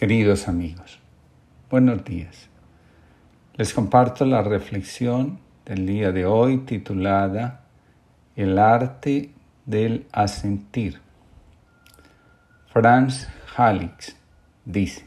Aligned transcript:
Queridos 0.00 0.48
amigos, 0.48 0.98
buenos 1.68 2.02
días. 2.06 2.48
Les 3.56 3.74
comparto 3.74 4.24
la 4.24 4.40
reflexión 4.40 5.40
del 5.66 5.84
día 5.84 6.10
de 6.10 6.24
hoy 6.24 6.56
titulada 6.64 7.66
El 8.34 8.58
arte 8.58 9.28
del 9.66 10.06
asentir. 10.10 11.02
Franz 12.72 13.28
Halix 13.54 14.16
dice, 14.64 15.04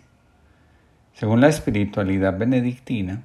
según 1.16 1.42
la 1.42 1.48
espiritualidad 1.48 2.38
benedictina, 2.38 3.24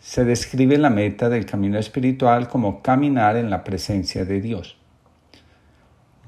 se 0.00 0.26
describe 0.26 0.76
la 0.76 0.90
meta 0.90 1.30
del 1.30 1.46
camino 1.46 1.78
espiritual 1.78 2.48
como 2.48 2.82
caminar 2.82 3.38
en 3.38 3.48
la 3.48 3.64
presencia 3.64 4.26
de 4.26 4.42
Dios. 4.42 4.76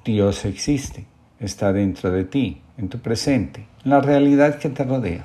Dios 0.06 0.46
existe, 0.46 1.04
está 1.40 1.72
dentro 1.72 2.10
de 2.10 2.24
ti, 2.24 2.62
en 2.76 2.88
tu 2.88 2.98
presente, 2.98 3.66
en 3.84 3.90
la 3.90 4.00
realidad 4.00 4.58
que 4.58 4.68
te 4.68 4.84
rodea. 4.84 5.24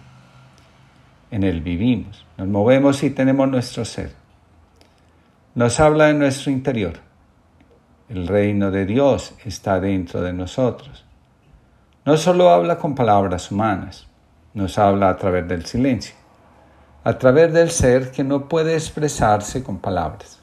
En 1.29 1.43
Él 1.43 1.61
vivimos, 1.61 2.25
nos 2.37 2.47
movemos 2.47 3.03
y 3.03 3.09
tenemos 3.09 3.49
nuestro 3.49 3.83
ser. 3.83 4.13
Nos 5.53 5.79
habla 5.79 6.09
en 6.09 6.19
nuestro 6.19 6.51
interior. 6.51 6.93
El 8.07 8.27
reino 8.27 8.71
de 8.71 8.85
Dios 8.85 9.33
está 9.43 9.79
dentro 9.79 10.21
de 10.21 10.31
nosotros. 10.31 11.05
No 12.05 12.17
solo 12.17 12.49
habla 12.49 12.77
con 12.77 12.95
palabras 12.95 13.51
humanas, 13.51 14.07
nos 14.53 14.77
habla 14.77 15.09
a 15.09 15.17
través 15.17 15.47
del 15.47 15.65
silencio, 15.65 16.15
a 17.03 17.17
través 17.17 17.51
del 17.51 17.71
ser 17.71 18.11
que 18.11 18.23
no 18.23 18.47
puede 18.47 18.75
expresarse 18.75 19.63
con 19.63 19.79
palabras. 19.79 20.39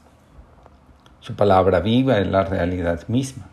Su 1.20 1.34
palabra 1.36 1.80
viva 1.80 2.18
es 2.18 2.26
la 2.26 2.44
realidad 2.44 3.06
misma. 3.08 3.51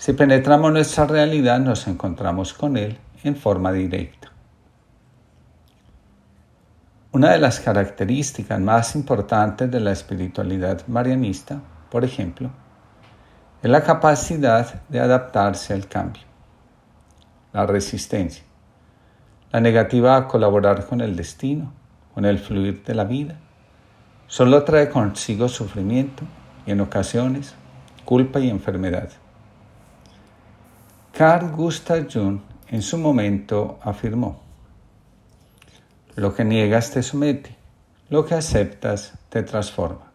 Si 0.00 0.14
penetramos 0.14 0.72
nuestra 0.72 1.04
realidad 1.04 1.60
nos 1.60 1.86
encontramos 1.86 2.54
con 2.54 2.78
Él 2.78 2.96
en 3.22 3.36
forma 3.36 3.70
directa. 3.70 4.32
Una 7.12 7.32
de 7.32 7.38
las 7.38 7.60
características 7.60 8.58
más 8.60 8.96
importantes 8.96 9.70
de 9.70 9.78
la 9.78 9.92
espiritualidad 9.92 10.86
marianista, 10.86 11.60
por 11.90 12.02
ejemplo, 12.02 12.48
es 13.62 13.70
la 13.70 13.82
capacidad 13.82 14.82
de 14.88 15.00
adaptarse 15.00 15.74
al 15.74 15.86
cambio, 15.86 16.22
la 17.52 17.66
resistencia, 17.66 18.44
la 19.52 19.60
negativa 19.60 20.16
a 20.16 20.28
colaborar 20.28 20.86
con 20.86 21.02
el 21.02 21.14
destino, 21.14 21.74
con 22.14 22.24
el 22.24 22.38
fluir 22.38 22.82
de 22.84 22.94
la 22.94 23.04
vida, 23.04 23.34
solo 24.28 24.64
trae 24.64 24.88
consigo 24.88 25.46
sufrimiento 25.50 26.22
y 26.64 26.70
en 26.70 26.80
ocasiones 26.80 27.54
culpa 28.06 28.40
y 28.40 28.48
enfermedad. 28.48 29.10
Carl 31.20 31.50
Gustav 31.50 32.06
Jung 32.10 32.40
en 32.70 32.80
su 32.80 32.96
momento 32.96 33.78
afirmó, 33.82 34.40
lo 36.16 36.34
que 36.34 36.46
niegas 36.46 36.92
te 36.92 37.02
somete, 37.02 37.54
lo 38.08 38.24
que 38.24 38.34
aceptas 38.34 39.12
te 39.28 39.42
transforma. 39.42 40.10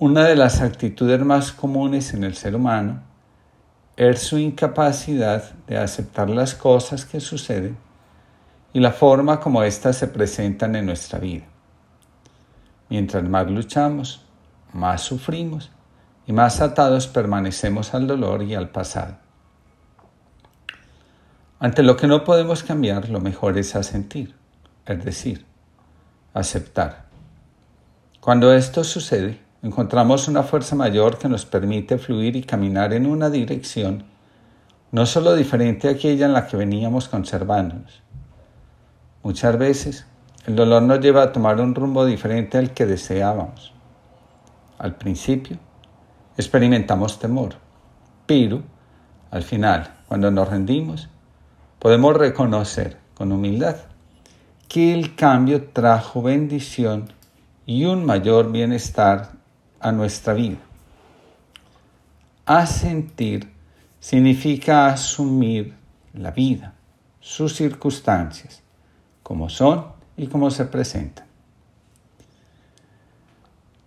Una 0.00 0.24
de 0.24 0.34
las 0.34 0.60
actitudes 0.60 1.20
más 1.20 1.52
comunes 1.52 2.14
en 2.14 2.24
el 2.24 2.34
ser 2.34 2.56
humano 2.56 3.00
es 3.96 4.18
su 4.18 4.38
incapacidad 4.38 5.52
de 5.68 5.78
aceptar 5.78 6.28
las 6.28 6.56
cosas 6.56 7.04
que 7.04 7.20
suceden 7.20 7.76
y 8.72 8.80
la 8.80 8.90
forma 8.90 9.38
como 9.38 9.62
éstas 9.62 9.98
se 9.98 10.08
presentan 10.08 10.74
en 10.74 10.86
nuestra 10.86 11.20
vida. 11.20 11.44
Mientras 12.88 13.22
más 13.22 13.48
luchamos, 13.48 14.26
más 14.72 15.00
sufrimos 15.00 15.70
y 16.26 16.32
más 16.32 16.60
atados 16.60 17.06
permanecemos 17.06 17.94
al 17.94 18.06
dolor 18.06 18.42
y 18.42 18.54
al 18.54 18.70
pasado. 18.70 19.16
Ante 21.58 21.82
lo 21.82 21.96
que 21.96 22.06
no 22.06 22.24
podemos 22.24 22.62
cambiar, 22.62 23.08
lo 23.08 23.20
mejor 23.20 23.56
es 23.58 23.76
asentir, 23.76 24.34
es 24.86 25.04
decir, 25.04 25.46
aceptar. 26.34 27.06
Cuando 28.20 28.52
esto 28.52 28.84
sucede, 28.84 29.40
encontramos 29.62 30.28
una 30.28 30.42
fuerza 30.42 30.74
mayor 30.76 31.18
que 31.18 31.28
nos 31.28 31.46
permite 31.46 31.98
fluir 31.98 32.36
y 32.36 32.42
caminar 32.42 32.92
en 32.92 33.06
una 33.06 33.30
dirección 33.30 34.04
no 34.92 35.06
solo 35.06 35.34
diferente 35.34 35.88
a 35.88 35.92
aquella 35.92 36.26
en 36.26 36.34
la 36.34 36.46
que 36.46 36.56
veníamos 36.56 37.08
conservándonos. 37.08 38.02
Muchas 39.22 39.56
veces 39.56 40.06
el 40.46 40.54
dolor 40.54 40.82
nos 40.82 41.00
lleva 41.00 41.22
a 41.22 41.32
tomar 41.32 41.60
un 41.60 41.74
rumbo 41.74 42.04
diferente 42.04 42.58
al 42.58 42.72
que 42.72 42.84
deseábamos. 42.84 43.72
Al 44.78 44.96
principio, 44.96 45.58
experimentamos 46.36 47.18
temor, 47.18 47.54
pero 48.26 48.62
al 49.30 49.42
final, 49.42 49.94
cuando 50.08 50.30
nos 50.30 50.48
rendimos, 50.48 51.08
podemos 51.78 52.16
reconocer 52.16 52.98
con 53.14 53.32
humildad 53.32 53.76
que 54.68 54.94
el 54.94 55.14
cambio 55.14 55.68
trajo 55.70 56.22
bendición 56.22 57.12
y 57.66 57.84
un 57.84 58.04
mayor 58.04 58.52
bienestar 58.52 59.32
a 59.80 59.92
nuestra 59.92 60.34
vida. 60.34 60.58
Asentir 62.46 63.52
significa 64.00 64.86
asumir 64.86 65.74
la 66.12 66.30
vida, 66.30 66.74
sus 67.20 67.54
circunstancias, 67.54 68.62
como 69.22 69.48
son 69.48 69.86
y 70.16 70.26
como 70.26 70.50
se 70.50 70.64
presentan. 70.64 71.31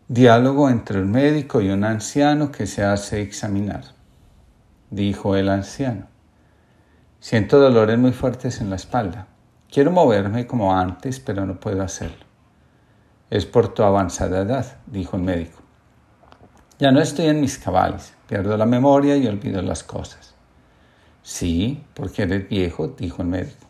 Diálogo 0.07 0.69
entre 0.69 1.01
un 1.01 1.09
médico 1.09 1.61
y 1.61 1.71
un 1.71 1.83
anciano 1.83 2.51
que 2.51 2.67
se 2.67 2.83
hace 2.83 3.23
examinar. 3.23 3.85
Dijo 4.91 5.35
el 5.35 5.49
anciano, 5.49 6.05
siento 7.19 7.59
dolores 7.59 7.97
muy 7.97 8.11
fuertes 8.11 8.61
en 8.61 8.69
la 8.69 8.75
espalda. 8.75 9.25
Quiero 9.67 9.89
moverme 9.89 10.45
como 10.45 10.77
antes, 10.77 11.19
pero 11.19 11.47
no 11.47 11.59
puedo 11.59 11.81
hacerlo. 11.81 12.23
Es 13.31 13.47
por 13.47 13.73
tu 13.73 13.81
avanzada 13.81 14.43
edad, 14.43 14.77
dijo 14.85 15.17
el 15.17 15.23
médico. 15.23 15.59
Ya 16.77 16.91
no 16.91 17.01
estoy 17.01 17.25
en 17.25 17.41
mis 17.41 17.57
cabales, 17.57 18.13
pierdo 18.27 18.55
la 18.57 18.67
memoria 18.67 19.17
y 19.17 19.25
olvido 19.25 19.63
las 19.63 19.83
cosas. 19.83 20.35
Sí, 21.23 21.83
porque 21.95 22.21
eres 22.21 22.47
viejo, 22.47 22.89
dijo 22.89 23.23
el 23.23 23.29
médico. 23.29 23.65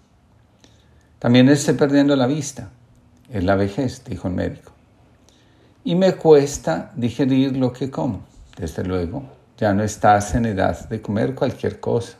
También 1.17 1.47
estoy 1.47 1.75
perdiendo 1.75 2.13
la 2.17 2.27
vista. 2.27 2.71
Es 3.29 3.45
la 3.45 3.55
vejez, 3.55 4.03
dijo 4.03 4.27
el 4.27 4.33
médico 4.33 4.74
y 5.85 5.93
me 5.93 6.15
cuesta 6.15 6.91
digerir 6.95 7.55
lo 7.55 7.71
que 7.71 7.91
como. 7.91 8.23
Desde 8.57 8.83
luego, 8.83 9.23
ya 9.55 9.71
no 9.71 9.83
estás 9.83 10.33
en 10.33 10.47
edad 10.47 10.89
de 10.89 10.99
comer 10.99 11.35
cualquier 11.35 11.79
cosa, 11.79 12.17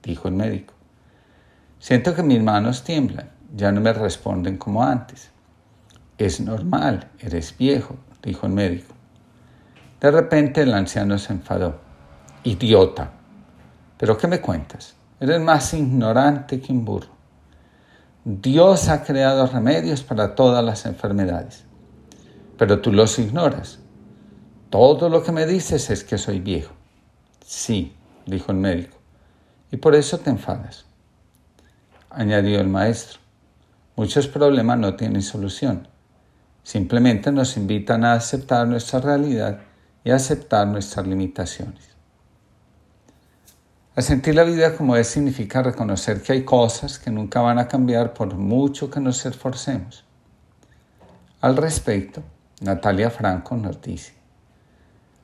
dijo 0.00 0.28
el 0.28 0.34
médico. 0.34 0.74
Siento 1.80 2.14
que 2.14 2.22
mis 2.22 2.40
manos 2.40 2.84
tiemblan, 2.84 3.28
ya 3.54 3.72
no 3.72 3.80
me 3.80 3.92
responden 3.92 4.58
como 4.58 4.84
antes. 4.84 5.30
Es 6.18 6.40
normal, 6.40 7.10
eres 7.18 7.56
viejo, 7.58 7.96
dijo 8.22 8.46
el 8.46 8.52
médico. 8.52 8.94
De 10.00 10.10
repente 10.12 10.62
el 10.62 10.72
anciano 10.72 11.18
se 11.18 11.32
enfadó. 11.32 11.80
Idiota. 12.44 13.10
¿Pero 13.98 14.16
qué 14.16 14.28
me 14.28 14.40
cuentas? 14.40 14.94
Eres 15.18 15.40
más 15.40 15.74
ignorante 15.74 16.60
que 16.60 16.72
un 16.72 16.84
burro. 16.84 17.10
Dios 18.24 18.88
ha 18.88 19.02
creado 19.02 19.48
remedios 19.48 20.04
para 20.04 20.36
todas 20.36 20.64
las 20.64 20.86
enfermedades 20.86 21.64
pero 22.60 22.82
tú 22.82 22.92
los 22.92 23.18
ignoras. 23.18 23.78
Todo 24.68 25.08
lo 25.08 25.22
que 25.22 25.32
me 25.32 25.46
dices 25.46 25.88
es 25.88 26.04
que 26.04 26.18
soy 26.18 26.40
viejo. 26.40 26.74
Sí, 27.42 27.96
dijo 28.26 28.52
el 28.52 28.58
médico, 28.58 28.98
y 29.72 29.78
por 29.78 29.94
eso 29.94 30.18
te 30.18 30.28
enfadas. 30.28 30.84
Añadió 32.10 32.60
el 32.60 32.68
maestro, 32.68 33.18
muchos 33.96 34.26
problemas 34.26 34.78
no 34.78 34.94
tienen 34.94 35.22
solución. 35.22 35.88
Simplemente 36.62 37.32
nos 37.32 37.56
invitan 37.56 38.04
a 38.04 38.12
aceptar 38.12 38.68
nuestra 38.68 39.00
realidad 39.00 39.60
y 40.04 40.10
a 40.10 40.16
aceptar 40.16 40.66
nuestras 40.66 41.06
limitaciones. 41.06 41.88
A 43.96 44.02
sentir 44.02 44.34
la 44.34 44.44
vida 44.44 44.76
como 44.76 44.96
es 44.96 45.06
significa 45.06 45.62
reconocer 45.62 46.20
que 46.20 46.34
hay 46.34 46.44
cosas 46.44 46.98
que 46.98 47.10
nunca 47.10 47.40
van 47.40 47.58
a 47.58 47.68
cambiar 47.68 48.12
por 48.12 48.34
mucho 48.34 48.90
que 48.90 49.00
nos 49.00 49.24
esforcemos. 49.24 50.04
Al 51.40 51.56
respecto, 51.56 52.22
Natalia 52.60 53.08
Franco 53.08 53.56
nos 53.56 53.80
dice, 53.80 54.12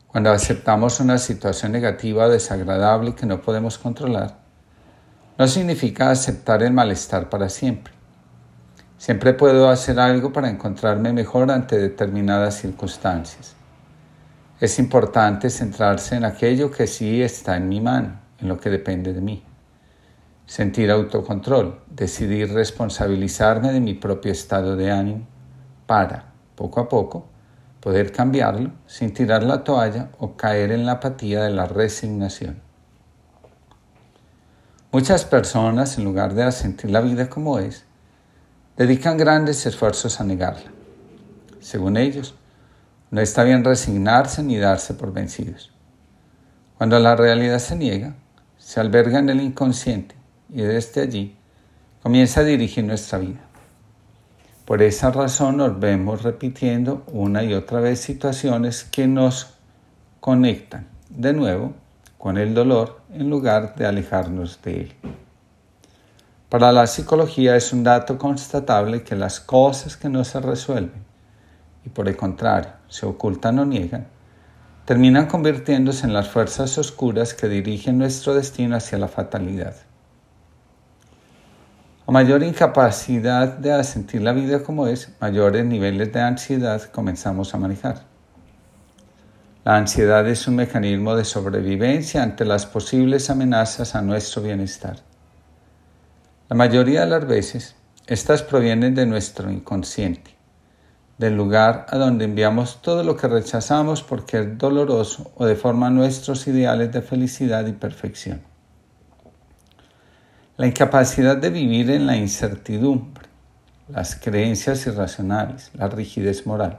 cuando 0.07 0.31
aceptamos 0.31 1.01
una 1.01 1.19
situación 1.19 1.73
negativa 1.73 2.29
desagradable 2.29 3.15
que 3.15 3.27
no 3.27 3.43
podemos 3.43 3.77
controlar, 3.77 4.39
no 5.37 5.47
significa 5.47 6.11
aceptar 6.11 6.63
el 6.63 6.73
malestar 6.73 7.29
para 7.29 7.51
siempre. 7.51 7.93
Siempre 8.97 9.35
puedo 9.35 9.69
hacer 9.69 10.01
algo 10.01 10.33
para 10.33 10.49
encontrarme 10.49 11.13
mejor 11.13 11.51
ante 11.51 11.77
determinadas 11.77 12.55
circunstancias. 12.55 13.55
Es 14.59 14.79
importante 14.79 15.51
centrarse 15.51 16.17
en 16.17 16.25
aquello 16.25 16.71
que 16.71 16.87
sí 16.87 17.21
está 17.21 17.59
en 17.59 17.69
mi 17.69 17.83
mano, 17.83 18.19
en 18.41 18.49
lo 18.49 18.59
que 18.59 18.71
depende 18.71 19.13
de 19.13 19.21
mí. 19.21 19.45
Sentir 20.47 20.91
autocontrol, 20.91 21.83
decidir 21.91 22.55
responsabilizarme 22.55 23.73
de 23.73 23.81
mi 23.81 23.93
propio 23.93 24.33
estado 24.33 24.75
de 24.75 24.91
ánimo 24.91 25.27
para, 25.87 26.36
poco 26.57 26.81
a 26.81 26.89
poco, 26.89 27.27
poder 27.81 28.11
cambiarlo 28.11 28.73
sin 28.87 29.15
tirar 29.15 29.45
la 29.45 29.63
toalla 29.63 30.09
o 30.19 30.37
caer 30.37 30.73
en 30.73 30.87
la 30.87 30.93
apatía 30.93 31.45
de 31.45 31.51
la 31.51 31.67
resignación. 31.67 32.61
Muchas 34.91 35.25
personas, 35.25 35.99
en 35.99 36.05
lugar 36.05 36.35
de 36.35 36.51
sentir 36.51 36.91
la 36.91 37.01
vida 37.01 37.29
como 37.29 37.59
es, 37.59 37.85
dedican 38.77 39.17
grandes 39.17 39.65
esfuerzos 39.67 40.21
a 40.21 40.25
negarla. 40.25 40.71
Según 41.61 41.97
ellos, 41.97 42.35
no 43.11 43.21
está 43.21 43.45
bien 43.45 43.63
resignarse 43.63 44.43
ni 44.43 44.57
darse 44.57 44.95
por 44.95 45.13
vencidos. 45.13 45.73
Cuando 46.77 46.99
la 46.99 47.15
realidad 47.15 47.59
se 47.59 47.77
niega, 47.77 48.15
se 48.59 48.81
alberga 48.81 49.19
en 49.19 49.29
el 49.29 49.41
inconsciente 49.41 50.15
y 50.49 50.63
desde 50.63 51.03
allí 51.03 51.37
comienza 52.03 52.41
a 52.41 52.45
dirigir 52.45 52.85
nuestra 52.85 53.19
vida. 53.19 53.41
Por 54.67 54.83
esa 54.83 55.13
razón 55.13 55.59
nos 55.59 55.79
vemos 55.79 56.25
repitiendo 56.25 57.05
una 57.13 57.45
y 57.45 57.55
otra 57.55 57.79
vez 57.79 58.01
situaciones 58.01 58.83
que 58.83 59.07
nos 59.07 59.55
conectan 60.19 60.89
de 61.09 61.33
nuevo 61.33 61.73
con 62.19 62.37
el 62.37 62.53
dolor 62.53 63.01
en 63.13 63.31
lugar 63.31 63.77
de 63.77 63.87
alejarnos 63.87 64.61
de 64.63 64.81
él. 64.81 64.93
Para 66.49 66.73
la 66.73 66.89
psicología 66.89 67.55
es 67.55 67.73
un 67.73 67.85
dato 67.85 68.19
constatable 68.19 69.05
que 69.05 69.15
las 69.15 69.39
cosas 69.39 69.97
que 69.97 70.09
no 70.09 70.25
se 70.25 70.41
resuelven 70.41 71.05
y 71.85 71.89
por 71.89 72.09
el 72.09 72.17
contrario 72.17 72.73
se 72.89 73.07
ocultan 73.07 73.61
o 73.61 73.65
niegan, 73.65 74.09
terminan 74.85 75.27
convirtiéndose 75.27 76.07
en 76.07 76.13
las 76.13 76.29
fuerzas 76.29 76.77
oscuras 76.77 77.35
que 77.35 77.49
dirigen 77.49 77.99
nuestro 77.99 78.35
destino 78.35 78.75
hacia 78.75 78.99
la 78.99 79.07
fatalidad. 79.07 79.77
A 82.09 82.13
mayor 82.13 82.45
incapacidad 82.45 83.59
de 83.59 83.83
sentir 83.83 84.23
la 84.23 84.33
vida 84.33 84.63
como 84.63 84.87
es, 84.87 85.11
mayores 85.21 85.65
niveles 85.65 86.13
de 86.13 86.21
ansiedad 86.21 86.81
comenzamos 86.93 87.53
a 87.53 87.59
manejar. 87.59 88.03
La 89.65 89.77
ansiedad 89.77 90.25
es 90.29 90.47
un 90.47 90.55
mecanismo 90.55 91.17
de 91.17 91.25
sobrevivencia 91.25 92.23
ante 92.23 92.45
las 92.45 92.65
posibles 92.65 93.29
amenazas 93.29 93.97
a 93.97 94.03
nuestro 94.03 94.41
bienestar. 94.41 94.99
La 96.49 96.55
mayoría 96.55 97.01
de 97.01 97.07
las 97.09 97.27
veces, 97.27 97.75
estas 98.07 98.45
provienen 98.45 98.95
de 98.95 99.05
nuestro 99.05 99.51
inconsciente, 99.51 100.31
del 101.19 101.37
lugar 101.37 101.87
a 101.89 101.99
donde 101.99 102.27
enviamos 102.27 102.81
todo 102.83 103.03
lo 103.03 103.17
que 103.17 103.27
rechazamos 103.27 104.05
porque 104.05 104.39
es 104.39 104.59
doloroso 104.59 105.33
o 105.35 105.45
deforma 105.45 105.91
nuestros 105.91 106.47
ideales 106.47 106.93
de 106.93 107.03
felicidad 107.03 107.67
y 107.67 107.73
perfección. 107.73 108.43
La 110.57 110.67
incapacidad 110.67 111.37
de 111.37 111.51
vivir 111.51 111.91
en 111.91 112.07
la 112.07 112.17
incertidumbre, 112.17 113.27
las 113.89 114.17
creencias 114.17 114.87
irracionales, 114.87 115.71
la 115.75 115.87
rigidez 115.89 116.47
moral, 116.47 116.79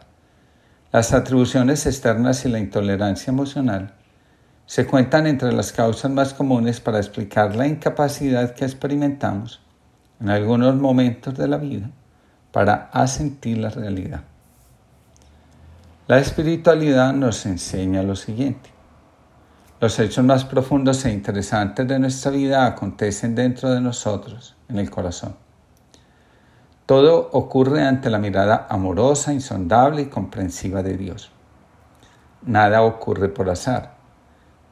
las 0.91 1.13
atribuciones 1.13 1.85
externas 1.85 2.44
y 2.44 2.50
la 2.50 2.57
intolerancia 2.57 3.29
emocional 3.29 3.94
se 4.65 4.88
cuentan 4.88 5.27
entre 5.27 5.53
las 5.53 5.71
causas 5.74 6.09
más 6.09 6.33
comunes 6.33 6.79
para 6.79 6.97
explicar 6.97 7.56
la 7.56 7.68
incapacidad 7.68 8.56
que 8.56 8.65
experimentamos 8.65 9.62
en 10.19 10.30
algunos 10.30 10.75
momentos 10.75 11.38
de 11.38 11.47
la 11.47 11.57
vida 11.57 11.91
para 12.51 12.89
asentir 12.91 13.59
la 13.59 13.69
realidad. 13.69 14.21
La 16.07 16.18
espiritualidad 16.18 17.13
nos 17.13 17.45
enseña 17.45 18.01
lo 18.01 18.15
siguiente. 18.15 18.76
Los 19.79 20.00
hechos 20.00 20.25
más 20.25 20.44
profundos 20.44 21.06
e 21.06 21.12
interesantes 21.12 21.88
de 21.88 22.00
nuestra 22.00 22.31
vida 22.31 22.65
acontecen 22.65 23.35
dentro 23.35 23.69
de 23.69 23.79
nosotros, 23.79 24.56
en 24.69 24.79
el 24.79 24.89
corazón. 24.89 25.35
Todo 26.88 27.29
ocurre 27.31 27.83
ante 27.83 28.09
la 28.09 28.18
mirada 28.18 28.65
amorosa, 28.71 29.33
insondable 29.33 30.01
y 30.01 30.06
comprensiva 30.07 30.81
de 30.81 30.97
Dios. 30.97 31.29
Nada 32.41 32.81
ocurre 32.81 33.29
por 33.29 33.51
azar. 33.51 33.94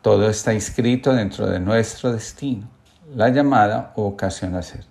Todo 0.01 0.27
está 0.27 0.55
inscrito 0.55 1.13
dentro 1.13 1.45
de 1.45 1.59
nuestro 1.59 2.11
destino, 2.11 2.67
la 3.13 3.29
llamada 3.29 3.93
o 3.95 4.07
ocasión 4.07 4.55
a 4.55 4.63
ser. 4.63 4.85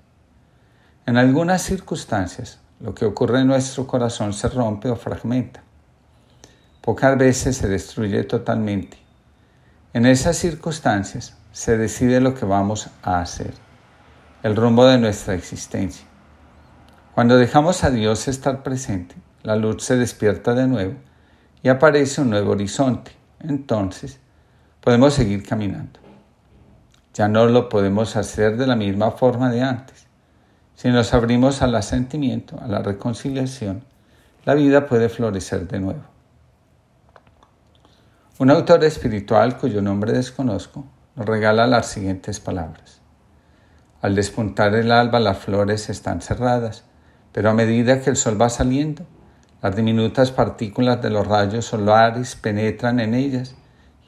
En 1.07 1.17
algunas 1.17 1.63
circunstancias, 1.63 2.61
lo 2.79 2.95
que 2.95 3.05
ocurre 3.05 3.41
en 3.41 3.49
nuestro 3.49 3.85
corazón 3.89 4.33
se 4.33 4.49
rompe 4.49 4.89
o 4.91 4.95
fragmenta. 4.95 5.65
Pocas 6.81 7.19
veces 7.19 7.57
se 7.57 7.67
destruye 7.67 8.23
totalmente 8.23 9.04
en 9.95 10.07
esas 10.07 10.37
circunstancias 10.37 11.37
se 11.53 11.79
decide 11.79 12.21
lo 12.21 12.35
que 12.35 12.45
vamos 12.45 12.91
a 13.05 13.21
hacer, 13.21 13.55
el 14.43 14.57
rumbo 14.57 14.85
de 14.87 14.99
nuestra 14.99 15.35
existencia. 15.35 16.05
Cuando 17.15 17.37
dejamos 17.37 17.85
a 17.85 17.91
Dios 17.93 18.27
estar 18.27 18.65
presente, 18.65 19.15
la 19.45 19.55
luz 19.55 19.85
se 19.85 19.97
despierta 19.97 20.53
de 20.53 20.67
nuevo 20.67 20.95
y 21.63 21.69
aparece 21.69 22.23
un 22.23 22.31
nuevo 22.31 22.51
horizonte. 22.51 23.13
Entonces, 23.39 24.19
podemos 24.81 25.15
seguir 25.15 25.47
caminando. 25.47 26.01
Ya 27.15 27.29
no 27.29 27.47
lo 27.47 27.69
podemos 27.69 28.17
hacer 28.17 28.57
de 28.57 28.67
la 28.67 28.75
misma 28.75 29.13
forma 29.13 29.49
de 29.49 29.63
antes. 29.63 30.09
Si 30.75 30.89
nos 30.89 31.15
abrimos 31.15 31.63
al 31.63 31.77
asentimiento, 31.77 32.59
a 32.61 32.67
la 32.67 32.81
reconciliación, 32.81 33.85
la 34.45 34.55
vida 34.55 34.87
puede 34.87 35.09
florecer 35.09 35.69
de 35.69 35.79
nuevo. 35.79 36.14
Un 38.37 38.51
autor 38.51 38.83
espiritual 38.83 39.59
cuyo 39.59 39.81
nombre 39.81 40.11
desconozco 40.11 40.85
nos 41.15 41.25
regala 41.25 41.69
las 41.69 41.87
siguientes 41.87 42.41
palabras. 42.41 43.01
Al 44.03 44.17
despuntar 44.17 44.75
el 44.75 44.91
alba 44.91 45.21
las 45.21 45.39
flores 45.39 45.89
están 45.89 46.21
cerradas, 46.21 46.83
pero 47.31 47.51
a 47.51 47.55
medida 47.55 48.01
que 48.01 48.11
el 48.11 48.17
sol 48.17 48.41
va 48.41 48.49
saliendo, 48.49 49.07
las 49.63 49.77
diminutas 49.77 50.33
partículas 50.33 51.01
de 51.01 51.11
los 51.11 51.29
rayos 51.29 51.67
solares 51.67 52.35
penetran 52.35 52.99
en 52.99 53.15
ellas 53.15 53.55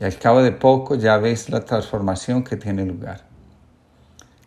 y 0.01 0.05
al 0.05 0.19
cabo 0.19 0.43
de 0.43 0.51
poco 0.51 0.97
ya 0.97 1.19
ves 1.19 1.49
la 1.49 1.65
transformación 1.65 2.43
que 2.43 2.57
tiene 2.57 2.85
lugar. 2.85 3.21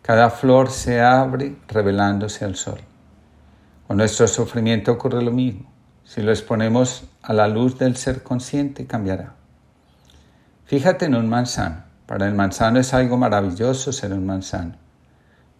Cada 0.02 0.28
flor 0.28 0.70
se 0.70 1.00
abre 1.00 1.56
revelándose 1.68 2.44
al 2.44 2.56
sol. 2.56 2.80
Con 3.86 3.96
nuestro 3.96 4.28
sufrimiento 4.28 4.92
ocurre 4.92 5.22
lo 5.22 5.32
mismo. 5.32 5.72
Si 6.04 6.20
lo 6.20 6.32
exponemos 6.32 7.04
a 7.22 7.32
la 7.32 7.48
luz 7.48 7.78
del 7.78 7.96
ser 7.96 8.22
consciente, 8.22 8.86
cambiará. 8.86 9.39
Fíjate 10.70 11.06
en 11.06 11.16
un 11.16 11.28
manzano. 11.28 11.82
Para 12.06 12.28
el 12.28 12.34
manzano 12.36 12.78
es 12.78 12.94
algo 12.94 13.16
maravilloso 13.16 13.90
ser 13.90 14.12
un 14.12 14.24
manzano. 14.24 14.76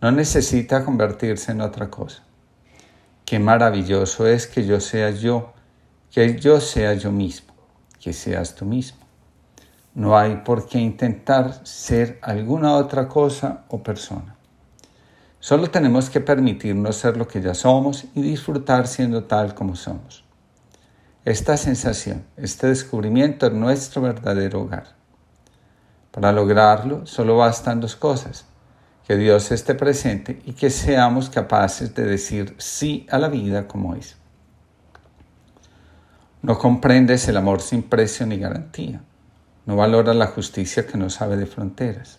No 0.01 0.13
necesita 0.13 0.85
convertirse 0.85 1.51
en 1.51 1.63
otra 1.63 1.91
cosa. 1.91 2.23
Qué 3.25 3.41
maravilloso 3.41 4.29
es 4.29 4.47
que 4.47 4.65
yo 4.65 4.79
sea 4.79 5.11
yo, 5.11 5.53
que 6.13 6.39
yo 6.39 6.61
sea 6.61 6.95
yo 6.95 7.11
mismo, 7.11 7.53
que 7.99 8.13
seas 8.13 8.55
tú 8.55 8.65
mismo. 8.65 9.01
No 9.97 10.17
hay 10.17 10.43
por 10.45 10.69
qué 10.69 10.79
intentar 10.79 11.67
ser 11.67 12.21
alguna 12.23 12.77
otra 12.77 13.09
cosa 13.09 13.65
o 13.67 13.83
persona. 13.83 14.37
Solo 15.41 15.73
tenemos 15.73 16.09
que 16.09 16.21
permitirnos 16.21 16.95
ser 16.95 17.17
lo 17.17 17.27
que 17.27 17.43
ya 17.43 17.55
somos 17.55 18.05
y 18.15 18.23
disfrutar 18.23 18.87
siendo 18.87 19.25
tal 19.25 19.57
como 19.57 19.75
somos. 19.75 20.23
Esta 21.25 21.57
sensación, 21.57 22.25
este 22.37 22.69
descubrimiento 22.69 23.49
es 23.49 23.53
nuestro 23.53 24.03
verdadero 24.03 24.61
hogar. 24.61 25.00
Para 26.11 26.33
lograrlo 26.33 27.07
solo 27.07 27.37
bastan 27.37 27.81
dos 27.81 27.97
cosas, 27.97 28.47
que 29.07 29.17
Dios 29.17 29.51
esté 29.51 29.75
presente 29.75 30.41
y 30.45 30.53
que 30.53 30.71
seamos 30.71 31.31
capaces 31.31 31.95
de 31.95 32.05
decir 32.05 32.55
sí 32.59 33.07
a 33.11 33.19
la 33.19 33.29
vida 33.29 33.67
como 33.67 33.95
es. 33.95 34.17
No 36.43 36.59
comprendes 36.59 37.29
el 37.29 37.37
amor 37.37 37.61
sin 37.61 37.83
precio 37.83 38.25
ni 38.27 38.39
garantía. 38.39 39.03
No 39.67 39.77
valoras 39.77 40.17
la 40.17 40.29
justicia 40.29 40.87
que 40.87 40.97
no 40.97 41.11
sabe 41.11 41.37
de 41.37 41.47
fronteras. 41.47 42.19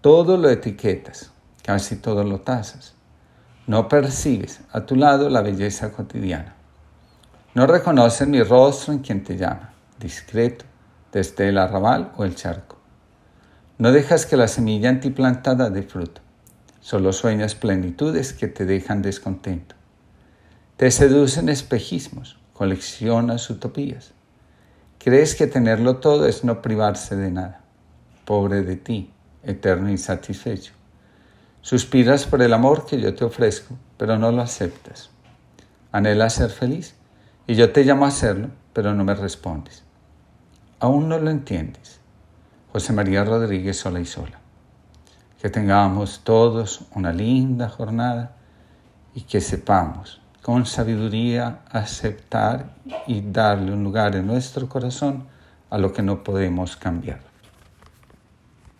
Todo 0.00 0.36
lo 0.36 0.48
etiquetas, 0.48 1.32
casi 1.64 1.96
todo 1.96 2.24
lo 2.24 2.40
tasas. 2.40 2.94
No 3.66 3.88
percibes 3.88 4.60
a 4.70 4.86
tu 4.86 4.96
lado 4.96 5.28
la 5.28 5.40
belleza 5.40 5.92
cotidiana. 5.92 6.54
No 7.54 7.66
reconoces 7.66 8.28
mi 8.28 8.42
rostro 8.42 8.92
en 8.92 8.98
quien 8.98 9.24
te 9.24 9.36
llama, 9.36 9.72
discreto, 9.98 10.64
desde 11.14 11.48
el 11.48 11.58
arrabal 11.58 12.12
o 12.16 12.24
el 12.24 12.34
charco. 12.34 12.76
No 13.78 13.92
dejas 13.92 14.26
que 14.26 14.36
la 14.36 14.48
semilla 14.48 14.88
antiplantada 14.88 15.70
dé 15.70 15.84
fruto, 15.84 16.20
solo 16.80 17.12
sueñas 17.12 17.54
plenitudes 17.54 18.32
que 18.32 18.48
te 18.48 18.66
dejan 18.66 19.00
descontento. 19.00 19.76
Te 20.76 20.90
seducen 20.90 21.48
espejismos, 21.48 22.36
coleccionas 22.52 23.48
utopías. 23.48 24.12
Crees 24.98 25.36
que 25.36 25.46
tenerlo 25.46 25.98
todo 25.98 26.26
es 26.26 26.42
no 26.42 26.60
privarse 26.60 27.14
de 27.14 27.30
nada. 27.30 27.60
Pobre 28.24 28.62
de 28.62 28.74
ti, 28.74 29.12
eterno 29.44 29.90
insatisfecho. 29.90 30.72
Suspiras 31.60 32.26
por 32.26 32.42
el 32.42 32.52
amor 32.52 32.86
que 32.86 33.00
yo 33.00 33.14
te 33.14 33.24
ofrezco, 33.24 33.76
pero 33.98 34.18
no 34.18 34.32
lo 34.32 34.42
aceptas. 34.42 35.10
Anhelas 35.92 36.34
ser 36.34 36.50
feliz 36.50 36.96
y 37.46 37.54
yo 37.54 37.70
te 37.70 37.84
llamo 37.84 38.04
a 38.04 38.08
hacerlo, 38.08 38.48
pero 38.72 38.94
no 38.94 39.04
me 39.04 39.14
respondes 39.14 39.83
aún 40.80 41.08
no 41.08 41.18
lo 41.18 41.30
entiendes. 41.30 42.00
José 42.72 42.92
María 42.92 43.24
Rodríguez 43.24 43.78
sola 43.78 44.00
y 44.00 44.06
sola. 44.06 44.40
Que 45.40 45.50
tengamos 45.50 46.22
todos 46.24 46.86
una 46.94 47.12
linda 47.12 47.68
jornada 47.68 48.36
y 49.14 49.22
que 49.22 49.40
sepamos 49.40 50.20
con 50.42 50.66
sabiduría 50.66 51.60
aceptar 51.70 52.74
y 53.06 53.22
darle 53.22 53.72
un 53.72 53.82
lugar 53.82 54.14
en 54.16 54.26
nuestro 54.26 54.68
corazón 54.68 55.24
a 55.70 55.78
lo 55.78 55.92
que 55.92 56.02
no 56.02 56.22
podemos 56.22 56.76
cambiar. 56.76 57.33